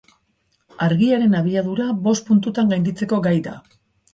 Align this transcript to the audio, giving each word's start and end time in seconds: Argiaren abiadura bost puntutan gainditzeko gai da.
Argiaren 0.85 1.35
abiadura 1.41 1.91
bost 2.09 2.27
puntutan 2.31 2.73
gainditzeko 2.73 3.21
gai 3.29 3.39
da. 3.51 3.55